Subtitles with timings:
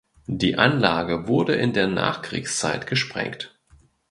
[0.25, 3.59] Die Anlage wurde in der Nachkriegszeit gesprengt.